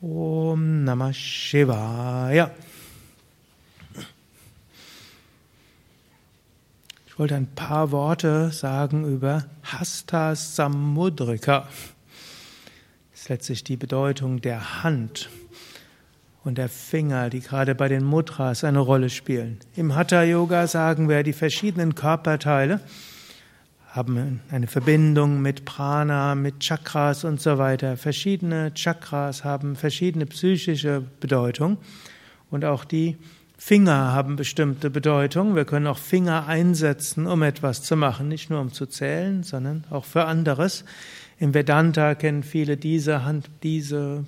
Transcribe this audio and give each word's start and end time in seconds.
Om 0.00 0.84
Namah 0.84 1.12
Shivaya. 1.12 2.52
Ich 7.08 7.18
wollte 7.18 7.34
ein 7.34 7.48
paar 7.48 7.90
Worte 7.90 8.52
sagen 8.52 9.04
über 9.12 9.46
Hasta 9.64 10.36
Samudrika. 10.36 11.66
Das 13.10 13.22
ist 13.22 13.28
letztlich 13.28 13.64
die 13.64 13.76
Bedeutung 13.76 14.40
der 14.40 14.84
Hand 14.84 15.30
und 16.44 16.58
der 16.58 16.68
Finger, 16.68 17.28
die 17.28 17.40
gerade 17.40 17.74
bei 17.74 17.88
den 17.88 18.04
Mudras 18.04 18.62
eine 18.62 18.78
Rolle 18.78 19.10
spielen. 19.10 19.58
Im 19.74 19.96
Hatha 19.96 20.22
Yoga 20.22 20.68
sagen 20.68 21.08
wir, 21.08 21.24
die 21.24 21.32
verschiedenen 21.32 21.96
Körperteile 21.96 22.80
haben 23.98 24.40
eine 24.52 24.68
Verbindung 24.68 25.42
mit 25.42 25.64
Prana, 25.64 26.36
mit 26.36 26.60
Chakras 26.60 27.24
und 27.24 27.40
so 27.40 27.58
weiter. 27.58 27.96
Verschiedene 27.96 28.72
Chakras 28.72 29.42
haben 29.42 29.74
verschiedene 29.74 30.24
psychische 30.26 31.02
Bedeutung 31.18 31.78
und 32.48 32.64
auch 32.64 32.84
die 32.84 33.16
Finger 33.56 34.12
haben 34.12 34.36
bestimmte 34.36 34.88
Bedeutung. 34.88 35.56
Wir 35.56 35.64
können 35.64 35.88
auch 35.88 35.98
Finger 35.98 36.46
einsetzen, 36.46 37.26
um 37.26 37.42
etwas 37.42 37.82
zu 37.82 37.96
machen, 37.96 38.28
nicht 38.28 38.50
nur 38.50 38.60
um 38.60 38.72
zu 38.72 38.86
zählen, 38.86 39.42
sondern 39.42 39.82
auch 39.90 40.04
für 40.04 40.26
anderes. 40.26 40.84
Im 41.40 41.52
Vedanta 41.52 42.14
kennen 42.14 42.44
viele 42.44 42.76
diese 42.76 43.24
Hand, 43.24 43.50
diese 43.64 44.24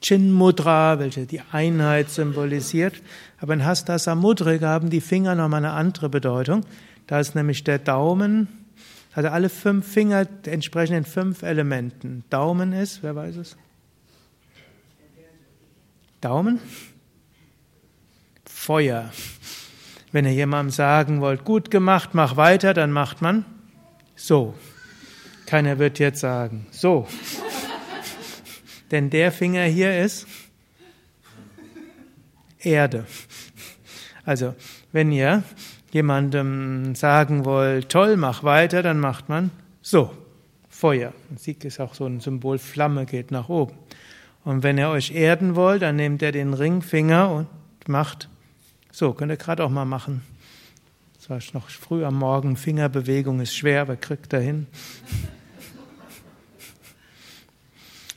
Chin 0.00 0.32
Mudra, 0.32 0.98
welche 0.98 1.26
die 1.26 1.42
Einheit 1.52 2.10
symbolisiert. 2.10 2.94
Aber 3.40 3.54
in 3.54 3.64
Hasta 3.64 4.00
Samudrika 4.00 4.66
haben 4.66 4.90
die 4.90 5.00
Finger 5.00 5.36
nochmal 5.36 5.64
eine 5.64 5.74
andere 5.74 6.08
Bedeutung. 6.08 6.62
Da 7.06 7.20
ist 7.20 7.36
nämlich 7.36 7.62
der 7.62 7.78
Daumen, 7.78 8.65
also 9.16 9.30
alle 9.30 9.48
fünf 9.48 9.90
Finger 9.90 10.28
entsprechen 10.44 10.92
den 10.92 11.06
fünf 11.06 11.42
Elementen. 11.42 12.22
Daumen 12.28 12.74
ist, 12.74 13.02
wer 13.02 13.16
weiß 13.16 13.36
es? 13.36 13.56
Daumen? 16.20 16.60
Feuer. 18.44 19.10
Wenn 20.12 20.26
ihr 20.26 20.34
jemandem 20.34 20.70
sagen 20.70 21.22
wollt, 21.22 21.46
gut 21.46 21.70
gemacht, 21.70 22.10
mach 22.12 22.36
weiter, 22.36 22.74
dann 22.74 22.92
macht 22.92 23.22
man 23.22 23.46
so. 24.16 24.52
Keiner 25.46 25.78
wird 25.78 25.98
jetzt 25.98 26.20
sagen, 26.20 26.66
so. 26.70 27.08
Denn 28.90 29.08
der 29.08 29.32
Finger 29.32 29.64
hier 29.64 29.98
ist 29.98 30.26
Erde. 32.58 33.06
Also, 34.26 34.54
wenn 34.92 35.10
ihr 35.10 35.42
jemandem 35.96 36.94
sagen 36.94 37.46
wollt, 37.46 37.88
toll, 37.88 38.18
mach 38.18 38.44
weiter, 38.44 38.82
dann 38.82 39.00
macht 39.00 39.30
man 39.30 39.50
so. 39.80 40.10
Feuer. 40.68 41.14
Sieg 41.36 41.64
ist 41.64 41.80
auch 41.80 41.94
so 41.94 42.04
ein 42.04 42.20
Symbol, 42.20 42.58
Flamme 42.58 43.06
geht 43.06 43.30
nach 43.30 43.48
oben. 43.48 43.72
Und 44.44 44.62
wenn 44.62 44.76
ihr 44.76 44.90
euch 44.90 45.10
erden 45.12 45.56
wollt, 45.56 45.80
dann 45.80 45.96
nehmt 45.96 46.20
ihr 46.20 46.32
den 46.32 46.52
Ringfinger 46.52 47.30
und 47.30 47.48
macht 47.88 48.28
so. 48.92 49.14
Könnt 49.14 49.32
ihr 49.32 49.38
gerade 49.38 49.64
auch 49.64 49.70
mal 49.70 49.86
machen. 49.86 50.20
Das 51.16 51.30
war 51.30 51.40
noch 51.58 51.70
früh 51.70 52.04
am 52.04 52.18
Morgen. 52.18 52.56
Fingerbewegung 52.56 53.40
ist 53.40 53.56
schwer, 53.56 53.80
aber 53.80 53.96
kriegt 53.96 54.34
er 54.34 54.40
hin. 54.40 54.66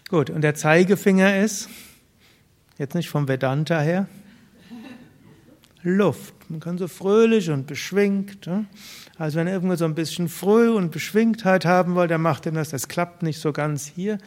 Gut, 0.09 0.29
und 0.29 0.41
der 0.41 0.53
Zeigefinger 0.53 1.39
ist, 1.39 1.69
jetzt 2.77 2.93
nicht 2.93 3.09
vom 3.09 3.29
Vedanta 3.29 3.79
her, 3.79 4.07
Luft. 5.83 6.33
Man 6.49 6.59
kann 6.59 6.77
so 6.77 6.87
fröhlich 6.87 7.49
und 7.49 7.67
beschwingt. 7.67 8.49
Also 9.17 9.39
wenn 9.39 9.47
ihr 9.47 9.53
irgendwo 9.53 9.75
so 9.75 9.85
ein 9.85 9.95
bisschen 9.95 10.27
Fröh 10.27 10.71
und 10.71 10.91
Beschwingtheit 10.91 11.65
haben 11.65 11.95
wollt, 11.95 12.11
dann 12.11 12.21
macht 12.21 12.45
ihr 12.45 12.51
das. 12.51 12.69
Das 12.69 12.87
klappt 12.87 13.23
nicht 13.23 13.39
so 13.39 13.53
ganz 13.53 13.85
hier. 13.85 14.17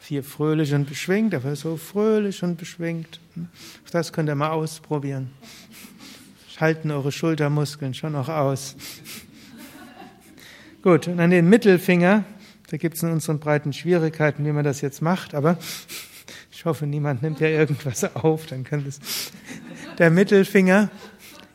Hier 0.00 0.22
fröhlich 0.22 0.74
und 0.74 0.86
beschwingt, 0.86 1.34
aber 1.34 1.56
so 1.56 1.78
fröhlich 1.78 2.42
und 2.42 2.56
beschwingt. 2.56 3.20
Ne? 3.34 3.48
Das 3.90 4.12
könnt 4.12 4.28
ihr 4.28 4.34
mal 4.34 4.50
ausprobieren. 4.50 5.30
Schalten 6.54 6.90
eure 6.90 7.10
Schultermuskeln 7.10 7.94
schon 7.94 8.12
noch 8.12 8.28
aus. 8.28 8.76
Gut, 10.82 11.08
und 11.08 11.20
an 11.20 11.30
den 11.30 11.48
Mittelfinger, 11.48 12.24
da 12.68 12.76
gibt 12.76 12.96
es 12.96 13.02
in 13.02 13.10
unseren 13.10 13.40
breiten 13.40 13.72
Schwierigkeiten, 13.72 14.44
wie 14.44 14.52
man 14.52 14.64
das 14.64 14.82
jetzt 14.82 15.00
macht, 15.00 15.34
aber 15.34 15.58
ich 16.52 16.66
hoffe, 16.66 16.86
niemand 16.86 17.22
nimmt 17.22 17.40
ja 17.40 17.48
irgendwas 17.48 18.14
auf, 18.14 18.46
dann 18.46 18.62
kann 18.62 18.84
das. 18.84 19.00
Der 19.98 20.10
Mittelfinger, 20.10 20.90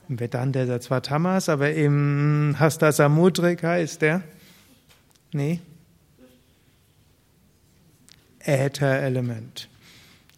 im 0.08 0.18
Vedanta 0.18 0.62
ist 0.62 0.70
er 0.70 0.80
zwar 0.80 1.02
Tamas, 1.02 1.50
aber 1.50 1.74
im 1.74 2.56
Hasta 2.58 2.94
Samudrika 2.94 3.76
ist 3.76 4.02
der, 4.02 4.22
nee, 5.34 5.60
Äther-Element. 8.40 9.68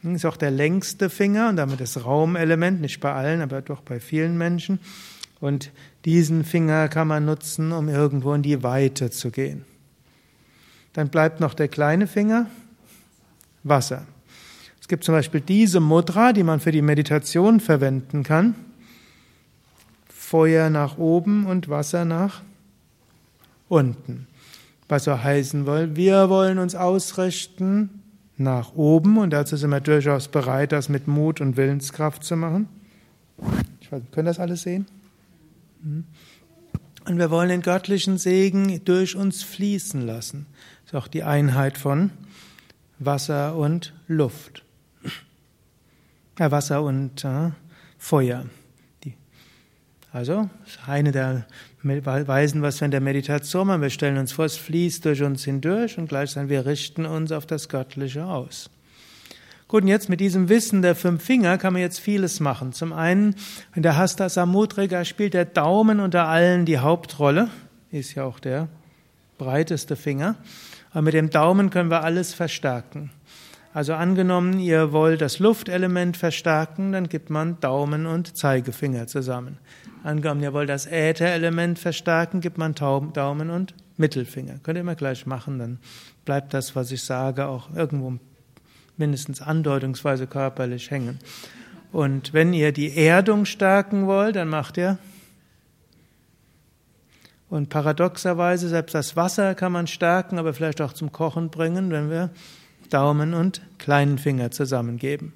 Ist 0.01 0.25
auch 0.25 0.37
der 0.37 0.49
längste 0.49 1.11
Finger 1.11 1.49
und 1.49 1.57
damit 1.57 1.79
das 1.79 2.03
Raumelement, 2.03 2.81
nicht 2.81 2.99
bei 3.01 3.13
allen, 3.13 3.39
aber 3.39 3.61
doch 3.61 3.81
bei 3.81 3.99
vielen 3.99 4.35
Menschen. 4.35 4.79
Und 5.39 5.71
diesen 6.03 6.43
Finger 6.43 6.89
kann 6.89 7.07
man 7.07 7.25
nutzen, 7.25 7.71
um 7.71 7.87
irgendwo 7.87 8.33
in 8.33 8.41
die 8.41 8.63
Weite 8.63 9.11
zu 9.11 9.29
gehen. 9.29 9.63
Dann 10.93 11.09
bleibt 11.09 11.39
noch 11.39 11.53
der 11.53 11.67
kleine 11.67 12.07
Finger, 12.07 12.47
Wasser. 13.63 14.07
Es 14.91 14.93
gibt 14.93 15.05
zum 15.05 15.15
Beispiel 15.15 15.39
diese 15.39 15.79
Mudra, 15.79 16.33
die 16.33 16.43
man 16.43 16.59
für 16.59 16.73
die 16.73 16.81
Meditation 16.81 17.61
verwenden 17.61 18.23
kann. 18.23 18.55
Feuer 20.09 20.69
nach 20.69 20.97
oben 20.97 21.45
und 21.45 21.69
Wasser 21.69 22.03
nach 22.03 22.41
unten. 23.69 24.27
Was 24.89 25.05
so 25.05 25.23
heißen 25.23 25.65
will, 25.65 25.95
wir 25.95 26.29
wollen 26.29 26.59
uns 26.59 26.75
ausrichten 26.75 28.01
nach 28.35 28.75
oben 28.75 29.17
und 29.17 29.29
dazu 29.29 29.55
sind 29.55 29.69
wir 29.69 29.79
durchaus 29.79 30.27
bereit, 30.27 30.73
das 30.73 30.89
mit 30.89 31.07
Mut 31.07 31.39
und 31.39 31.55
Willenskraft 31.55 32.25
zu 32.25 32.35
machen. 32.35 32.67
Ich 33.79 33.89
weiß, 33.93 34.01
können 34.11 34.25
das 34.25 34.39
alles 34.39 34.63
sehen? 34.63 34.87
Hm. 35.83 36.03
Und 37.05 37.17
wir 37.17 37.31
wollen 37.31 37.47
den 37.47 37.61
göttlichen 37.61 38.17
Segen 38.17 38.83
durch 38.83 39.15
uns 39.15 39.41
fließen 39.41 40.01
lassen. 40.01 40.47
Das 40.83 40.91
ist 40.91 40.99
auch 40.99 41.07
die 41.07 41.23
Einheit 41.23 41.77
von 41.77 42.11
Wasser 42.99 43.55
und 43.55 43.93
Luft. 44.09 44.65
Ja, 46.41 46.49
Wasser 46.49 46.81
und 46.81 47.23
äh, 47.23 47.51
Feuer. 47.99 48.45
Also, 50.11 50.49
eine 50.87 51.11
der 51.11 51.45
Weisen, 51.83 52.63
was 52.63 52.81
wir 52.81 52.85
in 52.85 52.91
der 52.91 52.99
Meditation 52.99 53.67
machen. 53.67 53.83
Wir 53.83 53.91
stellen 53.91 54.17
uns 54.17 54.31
vor, 54.31 54.45
es 54.45 54.57
fließt 54.57 55.05
durch 55.05 55.21
uns 55.21 55.43
hindurch 55.43 55.99
und 55.99 56.09
gleichzeitig 56.09 56.49
wir 56.49 56.65
richten 56.65 57.05
uns 57.05 57.31
auf 57.31 57.45
das 57.45 57.69
Göttliche 57.69 58.25
aus. 58.25 58.71
Gut, 59.67 59.83
und 59.83 59.87
jetzt 59.87 60.09
mit 60.09 60.19
diesem 60.19 60.49
Wissen 60.49 60.81
der 60.81 60.95
fünf 60.95 61.23
Finger 61.23 61.59
kann 61.59 61.73
man 61.73 61.83
jetzt 61.83 61.99
vieles 61.99 62.39
machen. 62.39 62.73
Zum 62.73 62.91
einen, 62.91 63.35
in 63.75 63.83
der 63.83 63.95
Hasta 63.95 64.27
Samudrika 64.27 65.05
spielt 65.05 65.35
der 65.35 65.45
Daumen 65.45 65.99
unter 65.99 66.27
allen 66.27 66.65
die 66.65 66.79
Hauptrolle, 66.79 67.49
ist 67.91 68.15
ja 68.15 68.23
auch 68.23 68.39
der 68.39 68.67
breiteste 69.37 69.95
Finger. 69.95 70.37
Aber 70.89 71.03
mit 71.03 71.13
dem 71.13 71.29
Daumen 71.29 71.69
können 71.69 71.91
wir 71.91 72.03
alles 72.03 72.33
verstärken. 72.33 73.11
Also 73.73 73.93
angenommen, 73.93 74.59
ihr 74.59 74.91
wollt 74.91 75.21
das 75.21 75.39
Luftelement 75.39 76.17
verstärken, 76.17 76.91
dann 76.91 77.07
gibt 77.07 77.29
man 77.29 77.59
Daumen 77.61 78.05
und 78.05 78.35
Zeigefinger 78.35 79.07
zusammen. 79.07 79.57
Angenommen, 80.03 80.41
ihr 80.41 80.51
wollt 80.51 80.69
das 80.69 80.87
Ätherelement 80.87 81.79
verstärken, 81.79 82.41
gibt 82.41 82.57
man 82.57 82.75
Daumen 82.75 83.49
und 83.49 83.73
Mittelfinger. 83.97 84.55
Könnt 84.63 84.77
ihr 84.77 84.81
immer 84.81 84.95
gleich 84.95 85.25
machen, 85.25 85.59
dann 85.59 85.79
bleibt 86.25 86.53
das, 86.53 86.75
was 86.75 86.91
ich 86.91 87.03
sage, 87.03 87.47
auch 87.47 87.73
irgendwo 87.73 88.17
mindestens 88.97 89.41
andeutungsweise 89.41 90.27
körperlich 90.27 90.91
hängen. 90.91 91.19
Und 91.91 92.33
wenn 92.33 92.53
ihr 92.53 92.71
die 92.71 92.97
Erdung 92.97 93.45
stärken 93.45 94.05
wollt, 94.07 94.35
dann 94.35 94.49
macht 94.49 94.77
ihr 94.77 94.97
und 97.51 97.67
paradoxerweise, 97.67 98.69
selbst 98.69 98.95
das 98.95 99.17
Wasser 99.17 99.55
kann 99.55 99.73
man 99.73 99.85
stärken, 99.85 100.39
aber 100.39 100.53
vielleicht 100.53 100.79
auch 100.79 100.93
zum 100.93 101.11
Kochen 101.11 101.49
bringen, 101.49 101.91
wenn 101.91 102.09
wir 102.09 102.29
Daumen 102.91 103.33
und 103.33 103.61
kleinen 103.79 104.19
Finger 104.19 104.51
zusammengeben. 104.51 105.33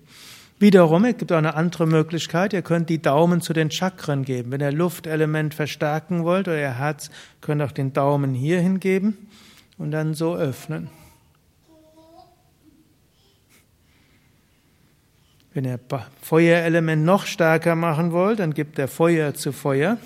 Wiederum, 0.58 1.04
es 1.04 1.18
gibt 1.18 1.34
auch 1.34 1.38
eine 1.38 1.56
andere 1.56 1.86
Möglichkeit, 1.86 2.54
ihr 2.54 2.62
könnt 2.62 2.90
die 2.90 3.02
Daumen 3.02 3.42
zu 3.42 3.52
den 3.52 3.72
Chakren 3.72 4.24
geben. 4.24 4.52
Wenn 4.52 4.62
ihr 4.62 4.72
Luftelement 4.72 5.54
verstärken 5.54 6.24
wollt, 6.24 6.48
euer 6.48 6.78
Herz, 6.78 7.10
könnt 7.42 7.62
auch 7.62 7.74
den 7.74 7.92
Daumen 7.92 8.34
hier 8.34 8.62
hingeben 8.62 9.18
und 9.78 9.92
dann 9.92 10.14
so 10.14 10.36
öffnen. 10.36 10.90
Wenn 15.54 15.66
ihr 15.66 15.80
Feuerelement 16.22 17.04
noch 17.04 17.26
stärker 17.26 17.76
machen 17.76 18.12
wollt, 18.12 18.40
dann 18.40 18.54
gibt 18.54 18.78
ihr 18.78 18.88
Feuer 18.88 19.34
zu 19.34 19.52
Feuer. 19.52 19.98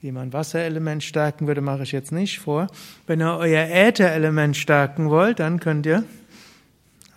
Wie 0.00 0.12
man 0.12 0.32
Wasserelement 0.32 1.02
stärken 1.02 1.46
würde, 1.46 1.60
mache 1.60 1.82
ich 1.82 1.92
jetzt 1.92 2.10
nicht 2.10 2.38
vor. 2.38 2.68
Wenn 3.06 3.20
ihr 3.20 3.36
euer 3.36 3.68
Ätherelement 3.68 4.56
stärken 4.56 5.10
wollt, 5.10 5.40
dann 5.40 5.60
könnt 5.60 5.84
ihr 5.84 6.04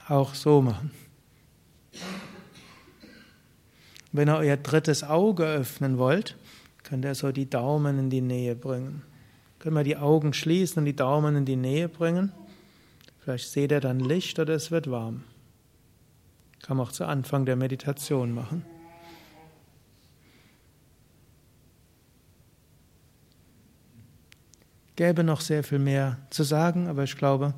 auch 0.10 0.34
so 0.34 0.62
machen. 0.62 0.92
Wenn 4.12 4.28
ihr 4.28 4.36
euer 4.36 4.58
drittes 4.58 5.04
Auge 5.04 5.46
öffnen 5.46 5.98
wollt, 5.98 6.36
könnt 6.84 7.06
ihr 7.06 7.16
so 7.16 7.32
die 7.32 7.50
Daumen 7.50 7.98
in 7.98 8.10
die 8.10 8.22
Nähe 8.22 8.56
bringen. 8.56 9.02
Können 9.60 9.78
wir 9.78 9.84
die 9.84 9.98
Augen 9.98 10.34
schließen 10.34 10.80
und 10.80 10.86
die 10.86 10.96
Daumen 10.96 11.38
in 11.38 11.46
die 11.46 11.56
Nähe 11.56 11.88
bringen? 11.88 12.34
Vielleicht 13.22 13.50
seht 13.50 13.72
ihr 13.72 13.80
dann 13.80 14.02
Licht 14.02 14.38
oder 14.40 14.54
es 14.54 14.72
wird 14.72 14.92
warm. 14.92 15.24
Kann 16.62 16.76
man 16.76 16.86
auch 16.86 16.92
zu 16.92 17.06
Anfang 17.06 17.46
der 17.46 17.56
Meditation 17.56 18.34
machen. 18.34 18.66
Gäbe 24.96 25.24
noch 25.24 25.42
sehr 25.42 25.64
viel 25.64 25.80
mehr 25.80 26.18
zu 26.30 26.44
sagen, 26.44 26.88
aber 26.88 27.04
ich 27.04 27.18
glaube, 27.18 27.54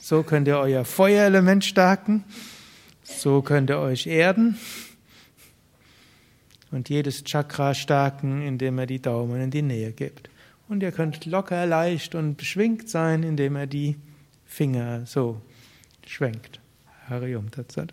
so 0.00 0.22
könnt 0.22 0.48
ihr 0.48 0.58
euer 0.58 0.84
Feuerelement 0.84 1.64
stärken, 1.64 2.24
so 3.02 3.42
könnt 3.42 3.70
ihr 3.70 3.78
euch 3.78 4.06
erden 4.06 4.58
und 6.70 6.88
jedes 6.88 7.22
Chakra 7.24 7.74
stärken, 7.74 8.42
indem 8.42 8.78
er 8.78 8.86
die 8.86 9.00
Daumen 9.00 9.40
in 9.40 9.50
die 9.50 9.62
Nähe 9.62 9.92
gibt. 9.92 10.30
Und 10.68 10.82
ihr 10.82 10.90
könnt 10.90 11.26
locker, 11.26 11.66
leicht 11.66 12.14
und 12.14 12.36
beschwingt 12.36 12.88
sein, 12.88 13.22
indem 13.22 13.56
er 13.56 13.66
die 13.66 13.96
Finger 14.46 15.04
so 15.04 15.40
schwenkt. 16.06 16.60
Harium 17.08 17.50
Tatsat. 17.50 17.92